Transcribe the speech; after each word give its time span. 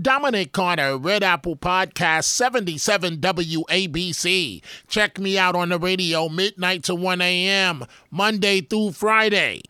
Dominic 0.00 0.52
Carter, 0.52 0.96
Red 0.96 1.22
Apple 1.22 1.56
Podcast 1.56 2.24
77 2.24 3.18
WABC. 3.18 4.62
Check 4.88 5.18
me 5.18 5.38
out 5.38 5.56
on 5.56 5.70
the 5.70 5.78
radio 5.78 6.28
midnight 6.28 6.82
to 6.84 6.94
1 6.94 7.20
a.m., 7.20 7.84
Monday 8.10 8.60
through 8.60 8.92
Friday. 8.92 9.62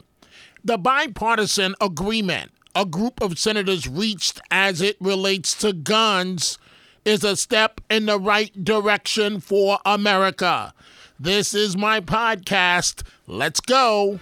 The 0.65 0.79
bipartisan 0.79 1.75
agreement 1.81 2.51
a 2.77 2.85
group 2.85 3.23
of 3.23 3.39
senators 3.39 3.89
reached 3.89 4.39
as 4.51 4.83
it 4.83 4.99
relates 5.01 5.55
to 5.55 5.73
guns 5.73 6.59
is 7.07 7.25
a 7.25 7.35
step 7.35 7.81
in 7.89 8.05
the 8.05 8.19
right 8.19 8.63
direction 8.63 9.41
for 9.41 9.79
America. 9.87 10.75
This 11.19 11.55
is 11.55 11.75
my 11.75 12.01
podcast. 12.01 13.03
Let's 13.27 13.61
go. 13.61 14.21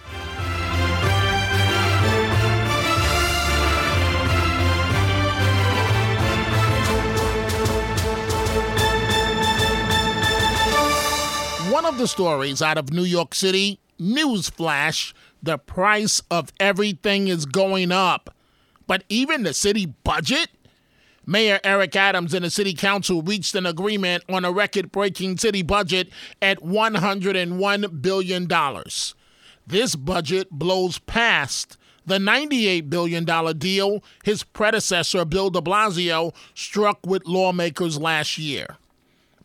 One 11.75 11.85
of 11.85 11.97
the 11.97 12.07
stories 12.07 12.61
out 12.61 12.77
of 12.77 12.93
New 12.93 13.03
York 13.03 13.35
City, 13.35 13.81
newsflash, 13.99 15.11
the 15.43 15.57
price 15.57 16.21
of 16.31 16.53
everything 16.57 17.27
is 17.27 17.45
going 17.45 17.91
up. 17.91 18.33
But 18.87 19.03
even 19.09 19.43
the 19.43 19.53
city 19.53 19.85
budget? 19.85 20.47
Mayor 21.25 21.59
Eric 21.65 21.97
Adams 21.97 22.33
and 22.33 22.45
the 22.45 22.49
city 22.49 22.73
council 22.73 23.21
reached 23.21 23.55
an 23.55 23.65
agreement 23.65 24.23
on 24.29 24.45
a 24.45 24.53
record 24.53 24.89
breaking 24.89 25.37
city 25.37 25.63
budget 25.63 26.07
at 26.41 26.61
$101 26.61 28.01
billion. 28.01 28.47
This 29.67 29.95
budget 29.97 30.49
blows 30.51 30.99
past 30.99 31.75
the 32.05 32.19
$98 32.19 32.89
billion 32.89 33.25
deal 33.57 34.01
his 34.23 34.43
predecessor, 34.43 35.25
Bill 35.25 35.49
de 35.49 35.59
Blasio, 35.59 36.33
struck 36.53 37.05
with 37.05 37.27
lawmakers 37.27 37.99
last 37.99 38.37
year. 38.37 38.77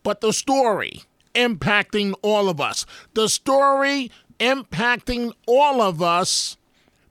But 0.05 0.21
the 0.21 0.33
story 0.33 1.03
impacting 1.35 2.15
all 2.23 2.49
of 2.49 2.61
us, 2.61 2.87
the 3.15 3.29
story 3.29 4.11
impacting 4.39 5.33
all 5.47 5.81
of 5.83 6.03
us, 6.03 6.57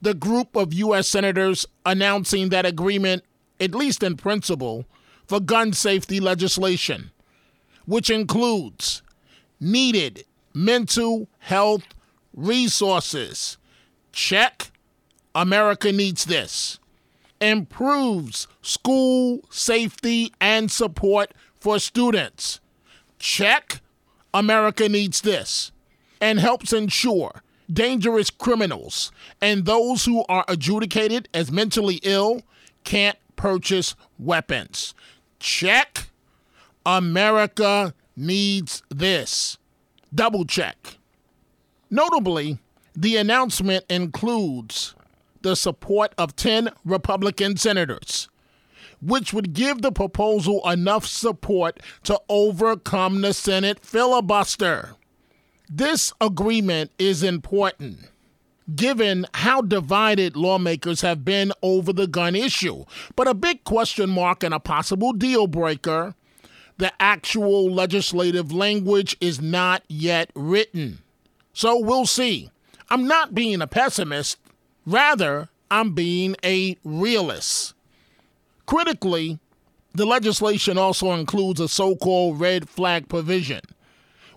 the 0.01 0.13
group 0.13 0.55
of 0.55 0.73
U.S. 0.73 1.07
senators 1.07 1.65
announcing 1.85 2.49
that 2.49 2.65
agreement, 2.65 3.23
at 3.59 3.75
least 3.75 4.03
in 4.03 4.17
principle, 4.17 4.85
for 5.27 5.39
gun 5.39 5.73
safety 5.73 6.19
legislation, 6.19 7.11
which 7.85 8.09
includes 8.09 9.03
needed 9.59 10.25
mental 10.53 11.27
health 11.39 11.83
resources. 12.33 13.57
Check. 14.11 14.71
America 15.35 15.91
needs 15.91 16.25
this. 16.25 16.79
Improves 17.39 18.47
school 18.61 19.41
safety 19.49 20.33
and 20.41 20.71
support 20.71 21.31
for 21.59 21.77
students. 21.79 22.59
Check. 23.19 23.81
America 24.33 24.89
needs 24.89 25.21
this. 25.21 25.71
And 26.21 26.39
helps 26.39 26.73
ensure 26.73 27.41
dangerous 27.71 28.29
criminals 28.29 29.11
and 29.41 29.65
those 29.65 30.05
who 30.05 30.25
are 30.27 30.43
adjudicated 30.47 31.29
as 31.33 31.51
mentally 31.51 31.99
ill 32.03 32.41
can't 32.83 33.17
purchase 33.35 33.95
weapons. 34.17 34.93
Check. 35.39 36.09
America 36.85 37.93
needs 38.15 38.83
this. 38.89 39.57
Double 40.13 40.45
check. 40.45 40.97
Notably, 41.89 42.59
the 42.95 43.17
announcement 43.17 43.85
includes 43.89 44.95
the 45.41 45.55
support 45.55 46.13
of 46.17 46.35
10 46.35 46.69
Republican 46.83 47.57
senators, 47.57 48.28
which 49.01 49.33
would 49.33 49.53
give 49.53 49.81
the 49.81 49.91
proposal 49.91 50.61
enough 50.69 51.05
support 51.05 51.79
to 52.03 52.19
overcome 52.29 53.21
the 53.21 53.33
Senate 53.33 53.79
filibuster. 53.79 54.95
This 55.69 56.13
agreement 56.19 56.91
is 56.97 57.23
important 57.23 58.09
given 58.75 59.25
how 59.33 59.61
divided 59.61 60.35
lawmakers 60.35 61.01
have 61.01 61.25
been 61.25 61.51
over 61.63 61.91
the 61.91 62.05
gun 62.05 62.35
issue. 62.35 62.85
But 63.15 63.27
a 63.27 63.33
big 63.33 63.63
question 63.63 64.11
mark 64.11 64.43
and 64.43 64.53
a 64.53 64.59
possible 64.59 65.11
deal 65.11 65.47
breaker 65.47 66.13
the 66.79 66.93
actual 66.97 67.69
legislative 67.69 68.53
language 68.53 69.15
is 69.19 69.41
not 69.41 69.83
yet 69.89 70.31
written. 70.33 70.99
So 71.51 71.77
we'll 71.77 72.05
see. 72.05 72.49
I'm 72.89 73.05
not 73.05 73.35
being 73.35 73.61
a 73.61 73.67
pessimist, 73.67 74.37
rather, 74.85 75.49
I'm 75.69 75.93
being 75.93 76.37
a 76.43 76.77
realist. 76.85 77.73
Critically, 78.69 79.39
the 79.95 80.05
legislation 80.05 80.77
also 80.77 81.13
includes 81.13 81.59
a 81.59 81.67
so 81.67 81.95
called 81.95 82.39
red 82.39 82.69
flag 82.69 83.09
provision, 83.09 83.61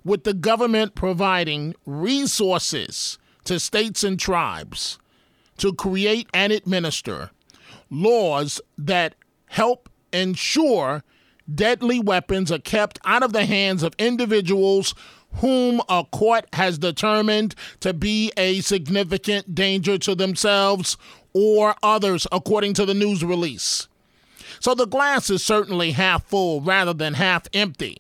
with 0.05 0.25
the 0.25 0.33
government 0.33 0.95
providing 0.95 1.75
resources 1.85 3.19
to 3.45 3.61
states 3.61 4.03
and 4.03 4.19
tribes 4.19 4.99
to 5.59 5.75
create 5.75 6.31
and 6.33 6.51
administer 6.51 7.31
laws 7.91 8.59
that 8.79 9.17
help 9.49 9.91
ensure 10.15 11.05
deadly 11.55 12.01
weapons 12.01 12.51
are 12.51 12.59
kept 12.59 12.99
out 13.05 13.23
of 13.23 13.35
the 13.35 13.45
hands 13.45 13.83
of 13.83 13.93
individuals 13.99 14.95
whom 15.43 15.83
a 15.91 16.05
court 16.11 16.47
has 16.55 16.79
determined 16.79 17.55
to 17.81 17.93
be 17.93 18.33
a 18.39 18.63
significant 18.63 19.55
danger 19.55 19.99
to 19.99 20.15
themselves 20.15 20.97
or 21.35 21.75
others, 21.83 22.27
according 22.33 22.73
to 22.73 22.87
the 22.87 22.95
news 22.95 23.23
release. 23.23 23.89
So 24.63 24.77
the 24.77 24.87
glass 24.87 25.29
is 25.29 25.43
certainly 25.43 25.91
half 25.91 26.23
full 26.23 26.61
rather 26.61 26.95
than 26.95 27.15
half 27.15 27.49
empty. 27.53 27.99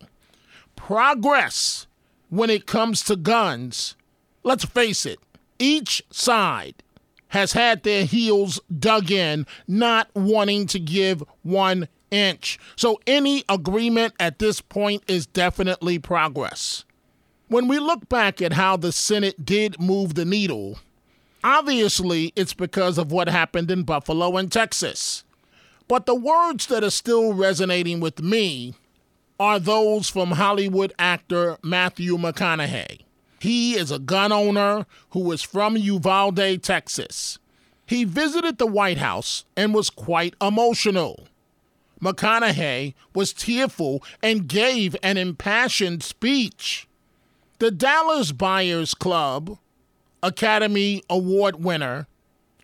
Progress 0.76 1.88
when 2.30 2.50
it 2.50 2.68
comes 2.68 3.02
to 3.02 3.16
guns, 3.16 3.96
let's 4.44 4.64
face 4.64 5.04
it, 5.04 5.18
each 5.58 6.04
side 6.12 6.76
has 7.30 7.54
had 7.54 7.82
their 7.82 8.04
heels 8.04 8.60
dug 8.78 9.10
in, 9.10 9.44
not 9.66 10.08
wanting 10.14 10.68
to 10.68 10.78
give 10.78 11.24
one 11.42 11.88
inch. 12.12 12.60
So 12.76 13.00
any 13.08 13.42
agreement 13.48 14.14
at 14.20 14.38
this 14.38 14.60
point 14.60 15.02
is 15.08 15.26
definitely 15.26 15.98
progress. 15.98 16.84
When 17.48 17.66
we 17.66 17.80
look 17.80 18.08
back 18.08 18.40
at 18.40 18.52
how 18.52 18.76
the 18.76 18.92
Senate 18.92 19.44
did 19.44 19.80
move 19.80 20.14
the 20.14 20.24
needle, 20.24 20.78
obviously 21.42 22.32
it's 22.36 22.54
because 22.54 22.98
of 22.98 23.10
what 23.10 23.28
happened 23.28 23.68
in 23.68 23.82
Buffalo 23.82 24.36
and 24.36 24.52
Texas. 24.52 25.24
But 25.88 26.06
the 26.06 26.14
words 26.14 26.66
that 26.66 26.84
are 26.84 26.90
still 26.90 27.32
resonating 27.32 28.00
with 28.00 28.22
me 28.22 28.74
are 29.38 29.58
those 29.58 30.08
from 30.08 30.32
Hollywood 30.32 30.92
actor 30.98 31.58
Matthew 31.62 32.16
McConaughey. 32.16 33.00
He 33.40 33.74
is 33.74 33.90
a 33.90 33.98
gun 33.98 34.30
owner 34.30 34.86
who 35.10 35.32
is 35.32 35.42
from 35.42 35.76
Uvalde, 35.76 36.62
Texas. 36.62 37.38
He 37.86 38.04
visited 38.04 38.58
the 38.58 38.66
White 38.66 38.98
House 38.98 39.44
and 39.56 39.74
was 39.74 39.90
quite 39.90 40.34
emotional. 40.40 41.26
McConaughey 42.00 42.94
was 43.14 43.32
tearful 43.32 44.02
and 44.22 44.48
gave 44.48 44.96
an 45.02 45.16
impassioned 45.16 46.02
speech. 46.02 46.88
The 47.58 47.70
Dallas 47.70 48.32
Buyers 48.32 48.94
Club, 48.94 49.58
Academy 50.22 51.02
Award 51.10 51.64
winner, 51.64 52.06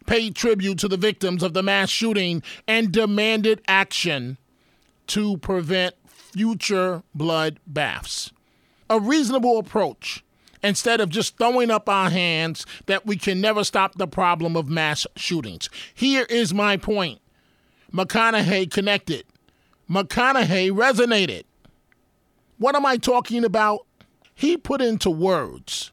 paid 0.08 0.34
tribute 0.34 0.78
to 0.78 0.88
the 0.88 0.96
victims 0.96 1.43
of 1.43 1.52
the 1.52 1.62
mass 1.62 1.90
shooting 1.90 2.43
and 2.66 2.90
demanded 2.90 3.60
action 3.69 4.38
to 5.06 5.37
prevent 5.37 5.94
future 6.06 7.02
bloodbaths. 7.14 8.32
A 8.88 8.99
reasonable 8.99 9.58
approach 9.58 10.25
instead 10.62 11.02
of 11.02 11.10
just 11.10 11.37
throwing 11.37 11.70
up 11.70 11.90
our 11.90 12.08
hands 12.08 12.64
that 12.87 13.05
we 13.05 13.16
can 13.16 13.38
never 13.43 13.62
stop 13.62 13.96
the 13.96 14.06
problem 14.06 14.56
of 14.56 14.66
mass 14.66 15.06
shootings. 15.14 15.69
Here 15.94 16.25
is 16.31 16.55
my 16.55 16.78
point 16.78 17.20
McConaughey 17.93 18.70
connected, 18.70 19.25
McConaughey 19.90 20.70
resonated. 20.70 21.44
What 22.56 22.75
am 22.75 22.87
I 22.87 22.96
talking 22.96 23.44
about? 23.44 23.87
He 24.34 24.56
put 24.56 24.81
into 24.81 25.10
words 25.10 25.93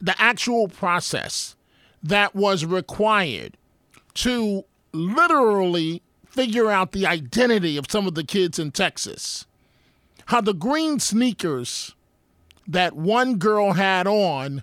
the 0.00 0.14
actual 0.22 0.68
process 0.68 1.55
that 2.06 2.34
was 2.34 2.64
required 2.64 3.56
to 4.14 4.64
literally 4.92 6.02
figure 6.26 6.70
out 6.70 6.92
the 6.92 7.06
identity 7.06 7.76
of 7.76 7.86
some 7.90 8.06
of 8.06 8.14
the 8.14 8.24
kids 8.24 8.58
in 8.58 8.70
Texas. 8.70 9.46
How 10.26 10.40
the 10.40 10.54
green 10.54 10.98
sneakers 10.98 11.94
that 12.66 12.94
one 12.94 13.36
girl 13.36 13.72
had 13.74 14.06
on 14.06 14.62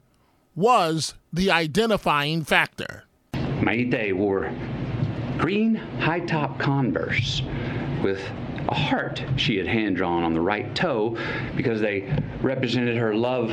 was 0.56 1.14
the 1.32 1.50
identifying 1.50 2.44
factor. 2.44 3.06
Maite 3.34 4.14
wore 4.14 4.54
green 5.38 5.76
high 5.76 6.20
top 6.20 6.60
Converse 6.60 7.42
with 8.04 8.22
a 8.68 8.76
heart 8.76 9.24
she 9.36 9.58
had 9.58 9.68
hand 9.68 9.96
drawn 9.96 10.24
on 10.24 10.34
the 10.34 10.42
right 10.42 10.76
toe 10.76 11.18
because 11.56 11.82
they 11.82 12.14
represented 12.42 12.98
her 12.98 13.16
love 13.16 13.52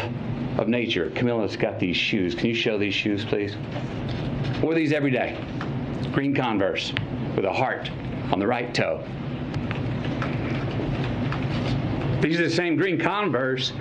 of 0.60 0.68
nature. 0.68 1.10
Camila's 1.10 1.56
got 1.56 1.80
these 1.80 1.96
shoes. 1.96 2.34
Can 2.34 2.46
you 2.46 2.54
show 2.54 2.78
these 2.78 2.94
shoes, 2.94 3.24
please? 3.24 3.56
Wore 4.62 4.74
these 4.74 4.92
every 4.92 5.10
day. 5.10 5.36
Green 6.12 6.34
Converse 6.34 6.92
with 7.34 7.46
a 7.46 7.52
heart 7.52 7.90
on 8.30 8.38
the 8.38 8.46
right 8.46 8.72
toe. 8.74 9.02
These 12.20 12.38
are 12.38 12.44
the 12.44 12.54
same 12.54 12.76
green 12.76 12.98
Converse 12.98 13.72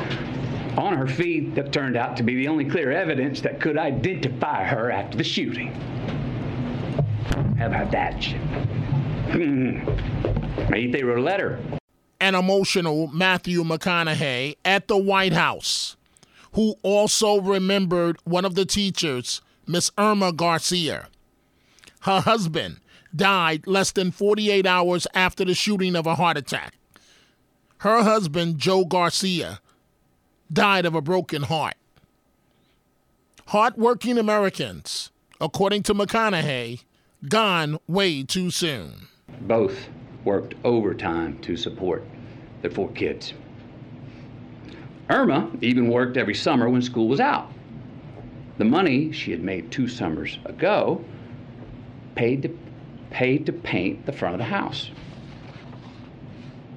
on 0.78 0.94
her 0.94 1.08
feet 1.08 1.54
that 1.56 1.74
turned 1.74 1.98
out 1.98 2.16
to 2.16 2.24
be 2.24 2.36
the 2.36 2.48
only 2.48 2.64
clear 2.64 2.92
evidence 2.92 3.42
that 3.42 3.60
could 3.60 3.78
identify 3.78 4.64
her 4.64 4.90
after 4.90 5.18
the 5.18 5.24
shooting. 5.24 5.74
How 7.58 7.68
about 7.68 7.92
that? 7.92 8.24
Hmm. 9.34 9.80
Maybe 10.70 10.92
they 10.92 11.04
wrote 11.04 11.18
a 11.20 11.22
letter. 11.22 11.60
An 12.22 12.36
emotional 12.36 13.08
Matthew 13.08 13.64
McConaughey 13.64 14.56
at 14.64 14.88
the 14.88 14.98
White 14.98 15.34
House, 15.34 15.98
who 16.60 16.76
also 16.84 17.40
remembered 17.40 18.18
one 18.26 18.44
of 18.44 18.54
the 18.54 18.66
teachers, 18.66 19.40
Miss 19.66 19.92
Irma 19.98 20.34
Garcia. 20.34 21.08
Her 22.02 22.20
husband 22.20 22.82
died 23.16 23.66
less 23.66 23.94
than 23.94 24.12
48 24.12 24.66
hours 24.66 25.08
after 25.14 25.46
the 25.46 25.54
shooting 25.54 25.96
of 25.96 26.06
a 26.06 26.16
heart 26.16 26.36
attack. 26.36 26.74
Her 27.78 28.04
husband, 28.04 28.58
Joe 28.58 28.84
Garcia, 28.84 29.62
died 30.52 30.86
of 30.86 30.96
a 30.96 31.02
broken 31.02 31.44
heart. 31.44 31.76
Hardworking 33.48 34.18
Americans, 34.18 35.12
according 35.40 35.84
to 35.84 35.94
McConaughey, 35.94 36.84
gone 37.30 37.80
way 37.88 38.24
too 38.24 38.52
soon. 38.52 39.08
Both 39.44 39.88
worked 40.26 40.56
overtime 40.66 41.40
to 41.40 41.56
support 41.56 42.04
their 42.62 42.72
four 42.72 42.92
kids. 42.92 43.34
Irma 45.10 45.50
even 45.62 45.90
worked 45.90 46.18
every 46.18 46.36
summer 46.36 46.70
when 46.70 46.82
school 46.82 47.08
was 47.08 47.20
out. 47.20 47.52
The 48.58 48.66
money 48.66 49.12
she 49.12 49.32
had 49.32 49.42
made 49.42 49.72
two 49.72 49.88
summers 49.88 50.38
ago 50.46 51.04
paid 52.16 52.44
to, 52.44 52.58
paid 53.10 53.46
to 53.48 53.54
paint 53.54 54.06
the 54.06 54.12
front 54.12 54.36
of 54.36 54.40
the 54.40 54.46
house. 54.46 54.92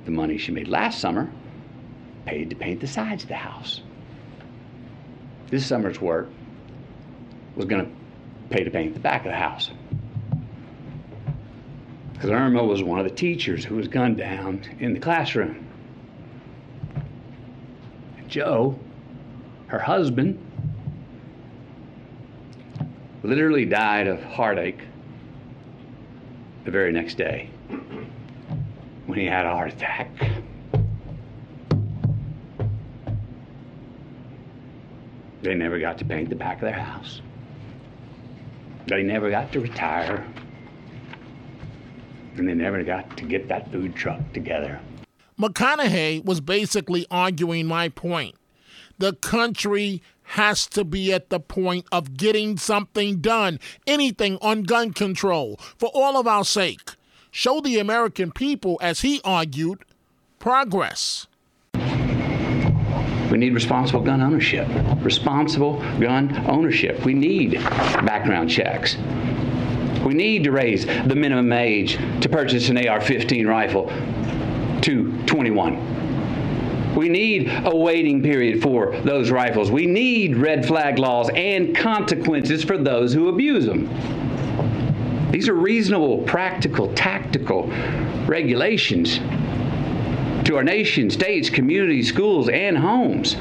The 0.05 0.11
money 0.11 0.38
she 0.38 0.52
made 0.52 0.69
last 0.69 1.00
summer 1.00 1.31
paid 2.25 2.50
to 2.50 2.56
paint 2.56 2.81
the 2.81 2.87
sides 2.87 3.25
of 3.25 3.29
the 3.29 3.34
house. 3.34 3.82
This 5.49 5.67
summer's 5.67 6.00
work 6.00 6.31
was 7.56 7.67
going 7.67 7.84
to 7.84 7.93
pay 8.49 8.64
to 8.64 8.70
paint 8.70 8.94
the 8.94 9.00
back 9.00 9.26
of 9.26 9.32
the 9.32 9.37
house. 9.37 9.70
Because 12.14 12.31
Irma 12.31 12.64
was 12.64 12.82
one 12.82 12.99
of 12.99 13.05
the 13.05 13.14
teachers 13.14 13.64
who 13.64 13.75
was 13.75 13.88
gunned 13.88 14.17
down 14.17 14.62
in 14.79 14.94
the 14.94 15.00
classroom. 15.00 15.67
Joe, 18.32 18.79
her 19.67 19.79
husband, 19.79 20.38
literally 23.23 23.67
died 23.67 24.06
of 24.06 24.25
heartache 24.25 24.81
the 26.64 26.70
very 26.70 26.93
next 26.93 27.17
day 27.17 27.50
when 29.05 29.19
he 29.19 29.26
had 29.26 29.44
a 29.44 29.50
heart 29.50 29.75
attack. 29.75 30.08
They 35.43 35.55
never 35.55 35.79
got 35.79 35.99
to 35.99 36.06
paint 36.06 36.31
the 36.31 36.34
back 36.34 36.56
of 36.56 36.62
their 36.62 36.81
house. 36.81 37.20
They 38.87 39.02
never 39.02 39.29
got 39.29 39.52
to 39.52 39.61
retire. 39.61 40.26
And 42.37 42.49
they 42.49 42.55
never 42.55 42.82
got 42.82 43.14
to 43.19 43.25
get 43.26 43.49
that 43.49 43.70
food 43.70 43.94
truck 43.94 44.20
together. 44.32 44.81
McConaughey 45.38 46.25
was 46.25 46.40
basically 46.40 47.06
arguing 47.11 47.67
my 47.67 47.88
point. 47.88 48.37
The 48.99 49.14
country 49.14 50.02
has 50.23 50.67
to 50.69 50.84
be 50.84 51.12
at 51.12 51.31
the 51.31 51.40
point 51.40 51.87
of 51.90 52.17
getting 52.17 52.56
something 52.56 53.20
done, 53.20 53.58
anything 53.87 54.38
on 54.40 54.62
gun 54.62 54.93
control, 54.93 55.58
for 55.79 55.90
all 55.94 56.17
of 56.19 56.26
our 56.26 56.44
sake. 56.44 56.93
Show 57.31 57.61
the 57.61 57.79
American 57.79 58.31
people, 58.31 58.79
as 58.82 59.00
he 59.00 59.20
argued, 59.25 59.84
progress. 60.38 61.26
We 63.32 63.38
need 63.38 63.55
responsible 63.55 64.02
gun 64.02 64.20
ownership. 64.20 64.69
Responsible 64.99 65.81
gun 65.99 66.44
ownership. 66.46 67.05
We 67.05 67.14
need 67.14 67.55
background 67.55 68.50
checks. 68.50 68.96
We 70.05 70.14
need 70.14 70.44
to 70.44 70.52
raise 70.52 70.84
the 70.84 71.14
minimum 71.14 71.52
age 71.52 71.96
to 72.20 72.29
purchase 72.29 72.69
an 72.69 72.87
AR 72.87 73.00
15 73.00 73.46
rifle 73.46 73.90
to 74.82 75.17
21. 75.26 76.94
We 76.94 77.08
need 77.08 77.50
a 77.64 77.75
waiting 77.75 78.23
period 78.23 78.62
for 78.62 78.94
those 79.00 79.31
rifles. 79.31 79.70
We 79.70 79.87
need 79.87 80.37
red 80.37 80.67
flag 80.67 80.99
laws 80.99 81.31
and 81.34 81.75
consequences 81.75 82.62
for 82.62 82.76
those 82.76 83.14
who 83.14 83.29
abuse 83.29 83.64
them. 83.64 83.88
These 85.32 85.49
are 85.49 85.55
reasonable, 85.55 86.19
practical, 86.19 86.93
tactical 86.94 87.69
regulations 88.26 89.19
to 90.44 90.56
our 90.56 90.62
nation, 90.62 91.08
states, 91.08 91.49
communities, 91.49 92.08
schools, 92.08 92.50
and 92.50 92.76
homes. 92.76 93.37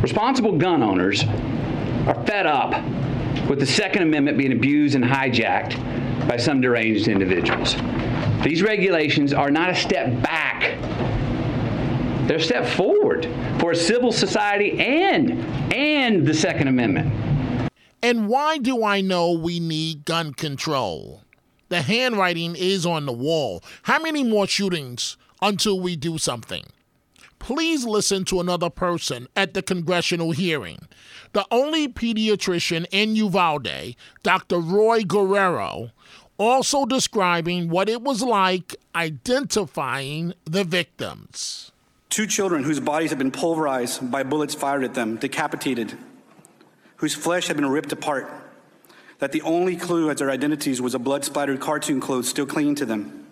Responsible 0.00 0.56
gun 0.56 0.82
owners 0.82 1.24
are 2.06 2.24
fed 2.24 2.46
up 2.46 2.80
with 3.48 3.58
the 3.58 3.66
Second 3.66 4.02
Amendment 4.02 4.38
being 4.38 4.52
abused 4.52 4.94
and 4.94 5.04
hijacked 5.04 6.28
by 6.28 6.36
some 6.36 6.60
deranged 6.60 7.08
individuals. 7.08 7.74
These 8.42 8.62
regulations 8.62 9.32
are 9.32 9.50
not 9.50 9.70
a 9.70 9.74
step 9.74 10.22
back. 10.22 10.78
They're 12.26 12.36
a 12.36 12.40
step 12.40 12.66
forward 12.66 13.28
for 13.58 13.72
a 13.72 13.76
civil 13.76 14.12
society 14.12 14.78
and 14.78 15.32
and 15.72 16.26
the 16.26 16.34
Second 16.34 16.68
Amendment. 16.68 17.70
And 18.02 18.28
why 18.28 18.58
do 18.58 18.84
I 18.84 19.00
know 19.00 19.32
we 19.32 19.60
need 19.60 20.04
gun 20.04 20.34
control? 20.34 21.22
The 21.68 21.82
handwriting 21.82 22.54
is 22.56 22.86
on 22.86 23.06
the 23.06 23.12
wall. 23.12 23.62
How 23.82 23.98
many 23.98 24.22
more 24.22 24.46
shootings 24.46 25.16
until 25.40 25.80
we 25.80 25.96
do 25.96 26.18
something. 26.18 26.64
Please 27.38 27.84
listen 27.84 28.24
to 28.24 28.40
another 28.40 28.68
person 28.68 29.28
at 29.36 29.54
the 29.54 29.62
congressional 29.62 30.32
hearing. 30.32 30.88
The 31.32 31.46
only 31.50 31.86
pediatrician 31.88 32.86
in 32.90 33.14
Uvalde, 33.14 33.94
Dr. 34.22 34.58
Roy 34.58 35.02
Guerrero, 35.04 35.90
also 36.38 36.86
describing 36.86 37.68
what 37.68 37.88
it 37.88 38.02
was 38.02 38.22
like 38.22 38.76
identifying 38.94 40.34
the 40.44 40.64
victims. 40.64 41.72
Two 42.08 42.26
children 42.26 42.64
whose 42.64 42.80
bodies 42.80 43.10
had 43.10 43.18
been 43.18 43.30
pulverized 43.30 44.10
by 44.10 44.22
bullets 44.22 44.54
fired 44.54 44.84
at 44.84 44.94
them, 44.94 45.16
decapitated, 45.16 45.98
whose 46.96 47.14
flesh 47.14 47.48
had 47.48 47.56
been 47.56 47.66
ripped 47.68 47.92
apart, 47.92 48.30
that 49.18 49.32
the 49.32 49.42
only 49.42 49.76
clue 49.76 50.10
as 50.10 50.18
their 50.18 50.30
identities 50.30 50.80
was 50.80 50.94
a 50.94 50.98
blood 50.98 51.24
splattered 51.24 51.60
cartoon 51.60 52.00
clothes 52.00 52.28
still 52.28 52.46
clinging 52.46 52.76
to 52.76 52.86
them 52.86 53.26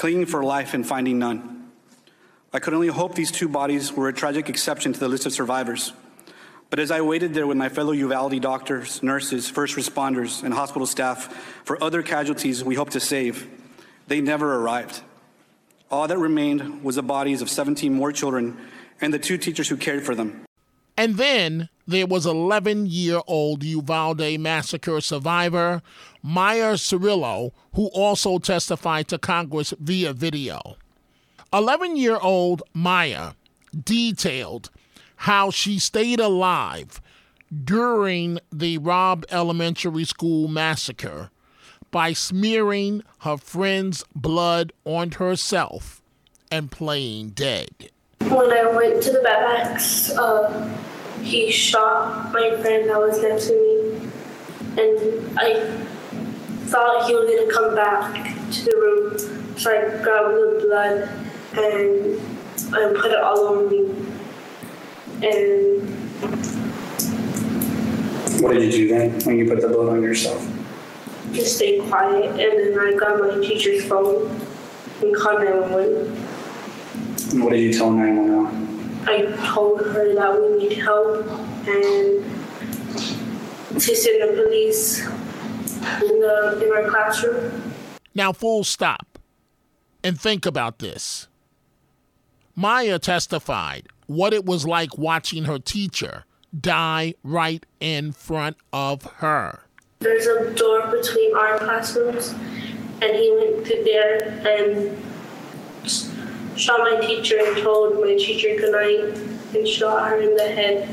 clinging 0.00 0.24
for 0.24 0.42
life 0.42 0.72
and 0.72 0.86
finding 0.86 1.18
none. 1.18 1.70
I 2.54 2.58
could 2.58 2.72
only 2.72 2.88
hope 2.88 3.14
these 3.14 3.30
two 3.30 3.50
bodies 3.50 3.92
were 3.92 4.08
a 4.08 4.14
tragic 4.14 4.48
exception 4.48 4.94
to 4.94 4.98
the 4.98 5.08
list 5.08 5.26
of 5.26 5.32
survivors. 5.34 5.92
But 6.70 6.78
as 6.78 6.92
I 6.92 7.00
waited 7.00 7.34
there 7.34 7.48
with 7.48 7.56
my 7.56 7.68
fellow 7.68 7.90
Uvalde 7.90 8.40
doctors, 8.40 9.02
nurses, 9.02 9.50
first 9.50 9.74
responders, 9.76 10.44
and 10.44 10.54
hospital 10.54 10.86
staff 10.86 11.34
for 11.64 11.82
other 11.82 12.00
casualties 12.00 12.62
we 12.62 12.76
hoped 12.76 12.92
to 12.92 13.00
save, 13.00 13.48
they 14.06 14.20
never 14.20 14.54
arrived. 14.54 15.02
All 15.90 16.06
that 16.06 16.18
remained 16.18 16.84
was 16.84 16.94
the 16.94 17.02
bodies 17.02 17.42
of 17.42 17.50
17 17.50 17.92
more 17.92 18.12
children 18.12 18.56
and 19.00 19.12
the 19.12 19.18
two 19.18 19.36
teachers 19.36 19.68
who 19.68 19.76
cared 19.76 20.06
for 20.06 20.14
them. 20.14 20.44
And 20.96 21.16
then 21.16 21.70
there 21.88 22.06
was 22.06 22.24
11 22.24 22.86
year 22.86 23.20
old 23.26 23.64
Uvalde 23.64 24.38
massacre 24.38 25.00
survivor 25.00 25.82
Miah 26.22 26.74
Cerrillo, 26.74 27.50
who 27.74 27.86
also 27.86 28.38
testified 28.38 29.08
to 29.08 29.18
Congress 29.18 29.74
via 29.80 30.12
video. 30.12 30.76
11 31.52 31.96
year 31.96 32.18
old 32.18 32.62
Maya 32.72 33.32
detailed 33.84 34.70
how 35.20 35.50
she 35.50 35.78
stayed 35.78 36.18
alive 36.18 36.98
during 37.64 38.38
the 38.50 38.78
Robb 38.78 39.26
Elementary 39.30 40.04
School 40.04 40.48
massacre 40.48 41.30
by 41.90 42.14
smearing 42.14 43.02
her 43.20 43.36
friend's 43.36 44.02
blood 44.14 44.72
on 44.86 45.10
herself 45.12 46.00
and 46.50 46.70
playing 46.70 47.30
dead. 47.30 47.90
When 48.20 48.50
I 48.50 48.72
went 48.74 49.02
to 49.02 49.12
the 49.12 49.20
barracks, 49.20 50.10
uh, 50.10 50.78
he 51.20 51.50
shot 51.50 52.32
my 52.32 52.56
friend 52.62 52.88
that 52.88 52.98
was 52.98 53.20
next 53.20 53.48
to 53.48 53.52
me, 53.52 54.10
and 54.80 55.38
I 55.38 55.84
thought 56.64 57.06
he 57.06 57.14
was 57.14 57.28
gonna 57.28 57.52
come 57.52 57.74
back. 57.74 58.36
to 58.50 58.64
the 58.64 58.76
room. 58.76 59.58
So 59.58 59.70
I 59.70 60.02
grabbed 60.02 60.34
the 60.34 60.66
blood 60.66 61.08
and 61.56 62.20
I 62.74 63.00
put 63.00 63.12
it 63.12 63.20
all 63.20 63.38
over 63.38 63.70
me. 63.70 64.19
And 65.22 65.82
What 68.42 68.54
did 68.54 68.72
you 68.72 68.88
do 68.88 68.88
then 68.88 69.20
when 69.24 69.36
you 69.38 69.46
put 69.48 69.60
the 69.60 69.68
blood 69.68 69.90
on 69.90 70.02
yourself? 70.02 70.46
just 71.32 71.56
stay 71.56 71.78
quiet. 71.80 72.30
And 72.30 72.40
then 72.40 72.78
I 72.78 72.96
got 72.98 73.20
my 73.20 73.46
teacher's 73.46 73.84
phone 73.86 74.28
and 75.02 75.14
called 75.14 75.40
911. 75.40 76.16
And 77.32 77.44
what 77.44 77.52
did 77.52 77.60
you 77.60 77.72
tell 77.72 77.90
911? 77.90 79.06
I 79.06 79.46
told 79.54 79.80
her 79.80 80.14
that 80.14 80.40
we 80.40 80.58
need 80.68 80.78
help 80.78 81.26
and 81.66 82.24
to 83.80 83.96
send 83.96 84.22
the 84.22 84.42
police 84.42 85.00
in 85.00 86.20
the 86.20 86.60
in 86.64 86.72
our 86.72 86.90
classroom. 86.90 87.72
Now, 88.14 88.32
full 88.32 88.64
stop. 88.64 89.18
And 90.02 90.20
think 90.20 90.46
about 90.46 90.78
this. 90.80 91.28
Miah 92.56 92.98
testified 92.98 93.86
what 94.10 94.34
it 94.34 94.44
was 94.44 94.66
like 94.66 94.98
watching 94.98 95.44
her 95.44 95.56
teacher 95.56 96.24
die 96.60 97.14
right 97.22 97.64
in 97.78 98.10
front 98.10 98.56
of 98.72 99.04
her. 99.18 99.60
There's 100.00 100.26
a 100.26 100.52
door 100.52 100.88
between 100.88 101.36
our 101.36 101.58
classrooms, 101.58 102.30
and 103.00 103.14
he 103.14 103.30
went 103.38 103.64
through 103.64 103.84
there 103.84 104.24
and 104.48 105.00
shot 106.58 106.80
my 106.80 106.98
teacher 107.06 107.38
and 107.38 107.56
told 107.58 108.00
my 108.00 108.16
teacher 108.16 108.48
goodnight 108.58 109.16
and 109.54 109.68
shot 109.68 110.08
her 110.08 110.20
in 110.20 110.34
the 110.34 110.48
head. 110.48 110.88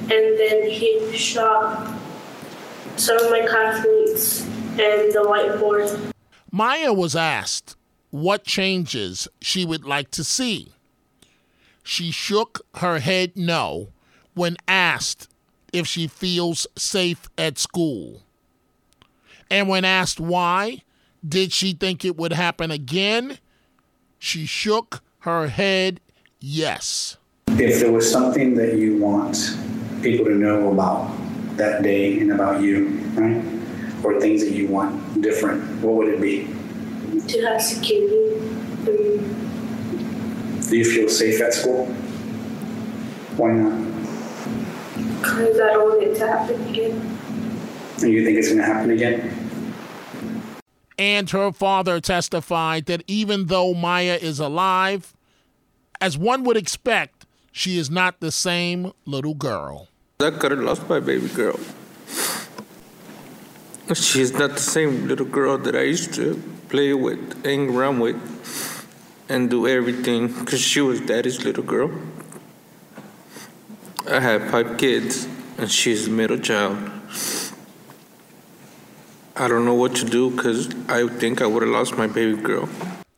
And 0.00 0.10
then 0.10 0.70
he 0.70 1.14
shot 1.14 1.94
some 2.96 3.18
of 3.18 3.30
my 3.30 3.44
classmates 3.46 4.40
and 4.40 5.12
the 5.12 5.22
whiteboard. 5.22 6.12
Miah 6.50 6.94
was 6.94 7.14
asked 7.14 7.76
what 8.08 8.44
changes 8.44 9.28
she 9.42 9.66
would 9.66 9.84
like 9.84 10.10
to 10.12 10.24
see. 10.24 10.73
She 11.84 12.10
shook 12.10 12.66
her 12.76 12.98
head 12.98 13.36
no 13.36 13.90
when 14.34 14.56
asked 14.66 15.28
if 15.72 15.86
she 15.86 16.08
feels 16.08 16.66
safe 16.76 17.28
at 17.38 17.58
school. 17.58 18.22
And 19.50 19.68
when 19.68 19.84
asked 19.84 20.18
why, 20.18 20.82
did 21.26 21.52
she 21.52 21.74
think 21.74 22.04
it 22.04 22.16
would 22.16 22.32
happen 22.32 22.70
again? 22.70 23.38
She 24.18 24.46
shook 24.46 25.02
her 25.20 25.48
head 25.48 26.00
yes. 26.40 27.18
If 27.48 27.80
there 27.80 27.92
was 27.92 28.10
something 28.10 28.54
that 28.54 28.74
you 28.74 28.96
want 28.96 29.56
people 30.02 30.24
to 30.24 30.34
know 30.34 30.72
about 30.72 31.14
that 31.56 31.82
day 31.82 32.18
and 32.18 32.32
about 32.32 32.62
you, 32.62 32.88
right? 33.14 33.44
Or 34.02 34.20
things 34.20 34.42
that 34.42 34.52
you 34.52 34.66
want 34.68 35.22
different, 35.22 35.62
what 35.82 35.94
would 35.94 36.08
it 36.08 36.20
be? 36.20 36.48
to 37.28 37.40
have 37.46 37.62
security. 37.62 39.33
And 40.64 40.70
Do 40.70 40.78
you 40.78 40.84
feel 40.84 41.08
safe 41.10 41.42
at 41.42 41.52
school? 41.52 41.86
Why 43.36 43.52
not? 43.52 43.84
because 45.20 45.60
I 45.60 45.72
don't 45.72 45.88
want 45.88 46.02
it 46.02 46.14
to 46.16 46.26
happen 46.26 46.68
again. 46.68 47.18
And 48.02 48.12
you 48.12 48.24
think 48.24 48.38
it's 48.38 48.48
going 48.48 48.60
to 48.60 48.64
happen 48.64 48.90
again? 48.90 49.34
And 50.98 51.28
her 51.30 51.52
father 51.52 52.00
testified 52.00 52.86
that 52.86 53.02
even 53.06 53.46
though 53.46 53.74
Miah 53.74 54.18
is 54.20 54.38
alive, 54.38 55.14
as 56.00 56.16
one 56.16 56.44
would 56.44 56.56
expect, 56.56 57.26
she 57.52 57.78
is 57.78 57.90
not 57.90 58.20
the 58.20 58.30
same 58.30 58.92
little 59.04 59.34
girl. 59.34 59.88
I 60.20 60.30
could 60.30 60.52
have 60.52 60.60
lost 60.60 60.88
my 60.88 61.00
baby 61.00 61.28
girl. 61.28 61.58
She's 63.94 64.32
not 64.32 64.52
the 64.52 64.60
same 64.60 65.08
little 65.08 65.26
girl 65.26 65.58
that 65.58 65.74
I 65.74 65.82
used 65.82 66.14
to 66.14 66.42
play 66.68 66.94
with, 66.94 67.44
hang 67.44 67.74
around 67.74 68.00
with, 68.00 68.16
and 69.28 69.50
do 69.50 69.66
everything 69.66 70.28
because 70.28 70.60
she 70.60 70.80
was 70.80 71.00
daddy's 71.00 71.44
little 71.44 71.64
girl. 71.64 71.90
I 74.10 74.20
have 74.20 74.50
five 74.50 74.76
kids, 74.76 75.26
and 75.56 75.70
she's 75.70 76.04
the 76.04 76.10
middle 76.10 76.38
child. 76.38 76.90
I 79.36 79.48
don't 79.48 79.64
know 79.64 79.74
what 79.74 79.96
to 79.96 80.04
do 80.04 80.30
because 80.30 80.68
I 80.88 81.08
think 81.08 81.42
I 81.42 81.46
would 81.46 81.62
have 81.62 81.72
lost 81.72 81.96
my 81.96 82.06
baby 82.06 82.40
girl. 82.40 82.68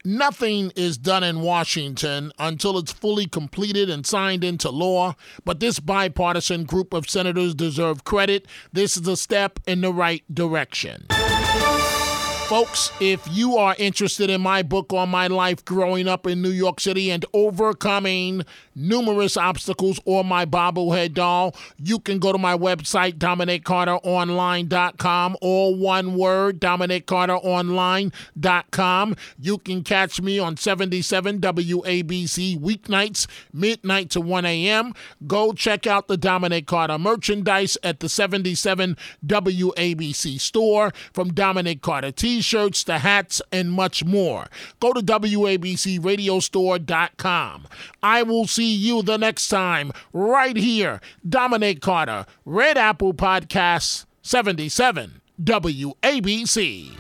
Nothing 0.05 0.73
is 0.77 0.97
done 0.97 1.25
in 1.25 1.41
Washington 1.41 2.31
until 2.39 2.79
it's 2.79 2.93
fully 2.93 3.27
completed 3.27 3.91
and 3.91 4.07
signed 4.07 4.45
into 4.45 4.71
law, 4.71 5.17
but 5.45 5.59
this 5.59 5.81
bipartisan 5.81 6.63
group 6.63 6.95
of 6.95 7.11
senators 7.11 7.57
deserve 7.57 8.05
credit. 8.05 8.47
This 8.73 8.97
is 8.97 9.09
a 9.09 9.17
step 9.17 9.59
in 9.67 9.81
the 9.81 9.93
right 9.93 10.23
direction. 10.33 11.07
Folks, 12.47 12.93
if 13.01 13.27
you 13.29 13.57
are 13.57 13.75
interested 13.77 14.31
in 14.31 14.41
my 14.41 14.63
book 14.63 14.93
on 14.93 15.09
my 15.09 15.27
life 15.27 15.65
growing 15.65 16.07
up 16.07 16.29
in 16.29 16.43
New 16.43 16.51
York 16.51 16.79
City 16.79 17.11
and 17.11 17.27
overcoming 17.33 18.45
numerous 18.73 19.37
obstacles 19.37 19.99
or 20.05 20.23
my 20.23 20.47
bobblehead 20.47 21.13
doll, 21.13 21.57
you 21.77 21.99
can 21.99 22.21
go 22.21 22.31
to 22.31 22.39
my 22.39 22.57
website, 22.57 23.15
DominicCarterOnline.com, 23.15 25.37
all 25.41 25.77
one 25.77 26.17
word, 26.17 26.61
DominicCarterOnline.com. 26.61 29.17
You 29.41 29.59
can 29.59 29.83
catch 29.83 30.23
me 30.23 30.39
on 30.39 30.57
77 30.57 31.41
WABC 31.41 32.61
weeknights, 32.61 33.27
midnight 33.53 34.11
to 34.11 34.21
1 34.21 34.45
a.m. 34.45 34.95
Go 35.27 35.53
check 35.53 35.89
out 35.89 36.07
the 36.07 36.17
Dominic 36.17 36.69
Carter 36.69 36.97
merchandise 36.97 37.77
at 37.83 37.99
the 37.99 38.09
77 38.09 38.97
WABC 39.27 40.41
store 40.41 40.93
from 41.13 41.33
Dominic 41.33 41.83
Carter 41.83 42.13
t 42.37 42.43
shirts 42.43 42.85
to 42.85 42.99
hats 42.99 43.41
and 43.51 43.73
much 43.73 44.05
more. 44.05 44.49
Go 44.81 44.93
to 44.93 45.01
WABCRadiostore.com. 45.01 47.67
I 48.03 48.23
will 48.23 48.47
see 48.47 48.75
you 48.75 49.01
the 49.03 49.17
next 49.17 49.49
time 49.49 49.93
right 50.13 50.57
here. 50.57 51.01
Dominic 51.27 51.81
Carter, 51.81 52.27
Red 52.45 52.77
Apple 52.77 53.15
Podcasts 53.15 54.05
77 54.23 55.23
WABC. 55.43 56.93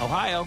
Ohio, 0.00 0.46